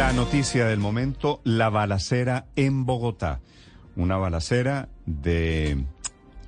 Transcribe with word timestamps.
La 0.00 0.14
noticia 0.14 0.64
del 0.64 0.78
momento, 0.78 1.42
la 1.44 1.68
balacera 1.68 2.46
en 2.56 2.86
Bogotá. 2.86 3.40
Una 3.96 4.16
balacera 4.16 4.88
de 5.04 5.84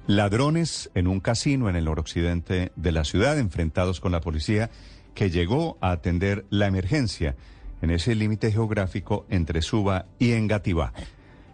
ladrones 0.07 0.91
en 0.95 1.07
un 1.07 1.21
casino 1.21 1.69
en 1.69 1.77
el 1.77 1.85
noroccidente 1.85 2.73
de 2.77 2.93
la 2.93 3.05
ciudad, 3.05 3.39
enfrentados 3.39 4.01
con 4.01 4.11
la 4.11 4.23
policía 4.23 4.71
que 5.15 5.29
llegó 5.29 5.77
a 5.83 5.91
atender 5.91 6.47
la 6.49 6.67
emergencia 6.67 7.37
en 7.83 7.91
ese 7.91 8.15
límite 8.15 8.51
geográfico 8.51 9.27
entre 9.29 9.61
Suba 9.61 10.07
y 10.19 10.33
Engativá. 10.33 10.95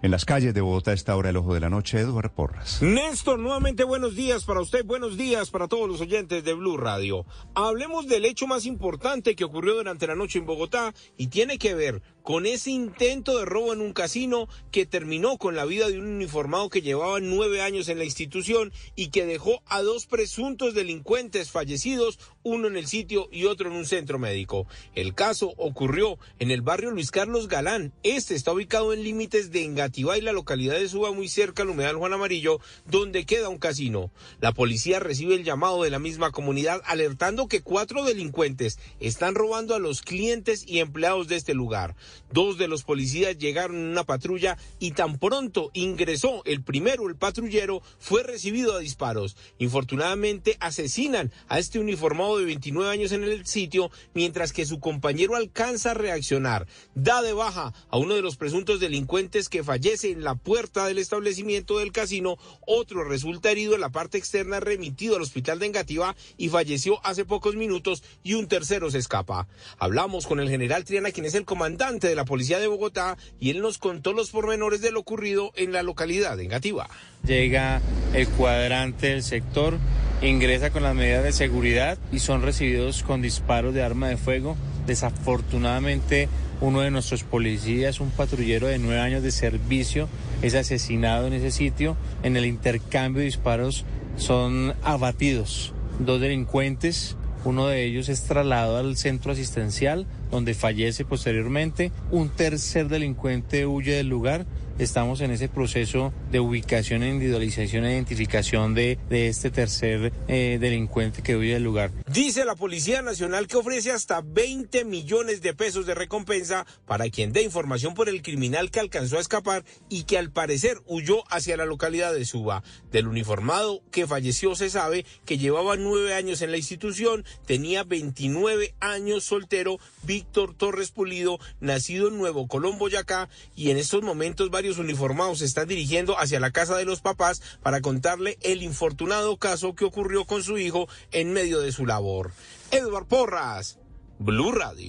En 0.01 0.13
las 0.13 0.25
calles 0.25 0.55
de 0.55 0.61
Bogotá 0.61 0.93
está 0.93 1.11
ahora 1.11 1.31
el 1.31 1.37
ojo 1.37 1.55
de 1.55 1.59
la 1.59 1.71
noche, 1.71 1.99
Eduardo 1.99 2.33
Porras. 2.33 2.81
Néstor, 2.83 3.41
nuevamente 3.41 3.83
buenos 3.83 4.15
días 4.15 4.45
para 4.45 4.61
usted, 4.61 4.85
buenos 4.85 5.17
días 5.17 5.51
para 5.51 5.67
todos 5.67 5.89
los 5.89 6.01
oyentes 6.01 6.45
de 6.45 6.53
Blue 6.55 6.77
Radio. 6.77 7.27
Hablemos 7.55 8.07
del 8.07 8.25
hecho 8.25 8.47
más 8.47 8.65
importante 8.65 9.35
que 9.35 9.43
ocurrió 9.43 9.75
durante 9.75 10.07
la 10.07 10.15
noche 10.15 10.39
en 10.39 10.47
Bogotá 10.47 10.95
y 11.17 11.27
tiene 11.27 11.59
que 11.59 11.75
ver 11.75 12.01
con 12.23 12.47
ese 12.47 12.71
intento 12.71 13.39
de 13.39 13.47
robo 13.47 13.73
en 13.73 13.81
un 13.81 13.93
casino 13.93 14.49
que 14.71 14.87
terminó 14.87 15.37
con 15.37 15.57
la 15.57 15.65
vida 15.65 15.89
de 15.89 15.99
un 15.99 16.07
uniformado 16.07 16.69
que 16.69 16.83
llevaba 16.83 17.19
nueve 17.21 17.63
años 17.63 17.89
en 17.89 17.99
la 17.99 18.05
institución 18.05 18.71
y 18.95 19.09
que 19.09 19.27
dejó 19.27 19.63
a 19.67 19.83
dos 19.83 20.07
presuntos 20.07 20.75
delincuentes 20.75 21.51
fallecidos, 21.51 22.21
uno 22.43 22.69
en 22.69 22.77
el 22.77 22.87
sitio 22.87 23.29
y 23.33 23.47
otro 23.47 23.71
en 23.71 23.77
un 23.77 23.87
centro 23.87 24.19
médico. 24.19 24.67
El 24.95 25.15
caso 25.15 25.55
ocurrió 25.57 26.19
en 26.39 26.51
el 26.51 26.61
barrio 26.61 26.91
Luis 26.91 27.11
Carlos 27.11 27.49
Galán. 27.49 27.95
Este 28.05 28.35
está 28.35 28.53
ubicado 28.53 28.93
en 28.93 29.03
límites 29.03 29.51
de 29.51 29.63
Y 29.97 30.21
la 30.21 30.33
localidad 30.33 30.75
de 30.75 30.89
Suba, 30.89 31.13
muy 31.13 31.29
cerca 31.29 31.63
al 31.63 31.71
humedal 31.71 31.97
Juan 31.97 32.13
Amarillo, 32.13 32.61
donde 32.87 33.25
queda 33.25 33.49
un 33.49 33.59
casino. 33.59 34.11
La 34.41 34.53
policía 34.53 35.01
recibe 35.01 35.35
el 35.35 35.45
llamado 35.45 35.83
de 35.83 35.91
la 35.91 35.99
misma 35.99 36.31
comunidad 36.31 36.83
alertando 36.85 37.49
que 37.49 37.63
cuatro 37.63 38.05
delincuentes 38.05 38.79
están 39.01 39.35
robando 39.35 39.75
a 39.75 39.79
los 39.79 40.03
clientes 40.03 40.65
y 40.67 40.81
empleados 40.81 41.29
de 41.29 41.37
este 41.37 41.55
lugar. 41.55 41.97
Dos 42.33 42.59
de 42.59 42.69
los 42.69 42.85
policías 42.85 43.39
llegaron 43.39 43.77
en 43.77 43.89
una 43.89 44.05
patrulla 44.05 44.59
y 44.79 44.93
tan 44.93 45.19
pronto 45.19 45.71
ingresó 45.73 46.43
el 46.45 46.63
primero, 46.63 47.09
el 47.09 47.17
patrullero, 47.17 47.83
fue 47.99 48.23
recibido 48.23 48.75
a 48.75 48.81
disparos. 48.81 49.37
Infortunadamente 49.59 50.57
asesinan 50.61 51.33
a 51.49 51.59
este 51.59 51.79
uniformado 51.79 52.39
de 52.39 52.45
29 52.45 52.91
años 52.91 53.13
en 53.13 53.25
el 53.25 53.47
sitio, 53.47 53.91
mientras 54.15 54.53
que 54.53 54.67
su 54.67 54.81
compañero 54.81 55.37
alcanza 55.37 55.93
a 55.93 55.95
reaccionar. 55.95 56.67
Da 56.95 57.23
de 57.23 57.33
baja 57.33 57.73
a 57.91 57.99
uno 57.99 58.15
de 58.15 58.23
los 58.23 58.37
presuntos 58.37 58.81
delincuentes 58.81 59.49
que 59.49 59.65
fallece 59.79 60.11
en 60.11 60.25
la 60.25 60.35
puerta 60.35 60.87
del 60.87 60.99
establecimiento 60.99 61.79
del 61.79 61.93
casino. 61.93 62.37
Otro 62.67 63.05
resulta 63.05 63.53
herido 63.53 63.77
en 63.77 63.81
la 63.81 63.91
parte 63.91 64.19
externa, 64.19 64.59
remitido 64.59 65.15
al 65.15 65.23
hospital 65.23 65.61
de 65.61 65.67
Engativá 65.67 66.17
y 66.37 66.49
falleció 66.49 66.99
hace 67.07 67.25
pocos 67.25 67.55
minutos 67.55 68.03
y 68.25 68.35
un 68.35 68.49
tercero 68.49 68.91
se 68.91 68.99
escapa. 68.99 69.47
Hablamos 69.79 70.27
con 70.27 70.41
el 70.41 70.51
general 70.51 70.85
Triana, 70.85 71.13
quien 71.13 71.27
es 71.27 71.35
el 71.35 71.45
comandante 71.45 72.09
de 72.09 72.17
la 72.17 72.25
Policía 72.25 72.59
de 72.59 72.67
Bogotá 72.67 73.17
y 73.39 73.51
él 73.51 73.61
nos 73.61 73.79
contó 73.79 74.13
los 74.13 74.31
pormenores 74.31 74.81
de 74.81 74.91
lo 74.91 74.99
ocurrido 74.99 75.53
en 75.55 75.71
la 75.71 75.85
localidad 75.85 76.37
de 76.37 76.45
Engativá. 76.45 76.91
Llega 77.25 77.81
el 78.15 78.27
cuadrante 78.31 79.09
del 79.09 79.23
sector, 79.23 79.79
ingresa 80.23 80.71
con 80.71 80.83
las 80.83 80.95
medidas 80.95 81.25
de 81.25 81.33
seguridad 81.33 81.99
y 82.11 82.19
son 82.19 82.43
recibidos 82.43 83.03
con 83.03 83.23
disparos 83.23 83.75
de 83.75 83.83
arma 83.83 84.09
de 84.09 84.17
fuego. 84.17 84.57
Desafortunadamente, 84.87 86.29
uno 86.61 86.81
de 86.81 86.91
nuestros 86.91 87.23
policías, 87.23 88.01
un 88.01 88.11
patrullero 88.11 88.67
de 88.67 88.79
nueve 88.79 89.01
años 89.01 89.23
de 89.23 89.31
servicio, 89.31 90.09
es 90.43 90.55
asesinado 90.55 91.27
en 91.27 91.35
ese 91.35 91.51
sitio. 91.51 91.97
En 92.23 92.37
el 92.37 92.47
intercambio 92.47 93.21
de 93.21 93.27
disparos 93.27 93.85
son 94.17 94.75
abatidos 94.83 95.73
dos 96.01 96.21
delincuentes 96.21 97.17
uno 97.45 97.69
de 97.69 97.85
ellos 97.85 98.09
es 98.09 98.25
trasladado 98.25 98.79
al 98.79 98.97
centro 98.97 99.33
asistencial, 99.33 100.07
donde 100.31 100.55
fallece 100.55 101.05
posteriormente. 101.05 101.93
Un 102.11 102.31
tercer 102.31 102.89
delincuente 102.89 103.67
huye 103.67 103.95
del 103.95 104.09
lugar. 104.09 104.47
Estamos 104.79 105.21
en 105.23 105.33
ese 105.33 105.49
proceso 105.49 106.13
de 106.31 106.39
ubicación, 106.39 107.03
individualización 107.03 107.85
e 107.85 107.95
identificación 107.95 108.75
de, 108.75 108.97
de 109.09 109.27
este 109.27 109.51
tercer 109.51 110.13
eh, 110.29 110.59
delincuente 110.61 111.21
que 111.21 111.35
huye 111.35 111.55
del 111.55 111.65
lugar. 111.65 111.91
Dice 112.07 112.45
la 112.45 112.55
Policía 112.55 113.03
Nacional 113.03 113.49
que 113.49 113.57
ofrece 113.57 113.91
hasta 113.91 114.21
20 114.21 114.85
millones 114.85 115.43
de 115.43 115.53
pesos 115.53 115.85
de 115.85 115.97
recompensa 115.97 116.65
para 116.87 117.11
quien 117.11 117.33
dé 117.33 117.43
información 117.43 117.95
por 117.95 118.09
el 118.09 118.23
criminal 118.23 118.71
que 118.71 118.79
alcanzó 118.79 119.19
a 119.19 119.21
escapar 119.21 119.65
y 119.89 120.05
que 120.05 120.17
al 120.17 120.31
parecer 120.31 120.79
huyó 120.87 121.25
hacia 121.29 121.57
la 121.57 121.67
localidad 121.67 122.15
de 122.15 122.25
Suba. 122.25 122.63
Del 122.93 123.09
uniformado 123.09 123.83
que 123.91 124.07
falleció 124.07 124.55
se 124.55 124.71
sabe 124.71 125.05
que 125.25 125.39
llevaba 125.39 125.77
nueve 125.77 126.15
años 126.15 126.41
en 126.41 126.53
la 126.53 126.57
institución, 126.57 127.25
tenía 127.47 127.83
29 127.83 128.75
años 128.79 129.25
soltero, 129.25 129.79
Víctor 130.19 130.53
Torres 130.53 130.91
Pulido, 130.91 131.39
nacido 131.61 132.09
en 132.09 132.19
Nuevo 132.19 132.49
Colombo, 132.49 132.79
Boyacá, 132.79 133.29
y 133.55 133.71
en 133.71 133.77
estos 133.77 134.03
momentos 134.03 134.51
varios 134.51 134.79
uniformados 134.79 135.39
se 135.39 135.45
están 135.45 135.69
dirigiendo 135.69 136.19
hacia 136.19 136.41
la 136.41 136.51
casa 136.51 136.77
de 136.77 136.85
los 136.85 137.01
papás 137.01 137.41
para 137.63 137.81
contarle 137.81 138.37
el 138.43 138.65
infortunado 138.65 139.37
caso 139.37 139.77
que 139.77 139.85
ocurrió 139.85 140.25
con 140.25 140.43
su 140.43 140.59
hijo 140.59 140.89
en 141.13 141.33
medio 141.33 141.61
de 141.61 141.71
su 141.71 141.87
labor. 141.87 142.33
Edward 142.73 143.07
Porras, 143.07 143.79
Blue 144.19 144.51
Radio. 144.51 144.89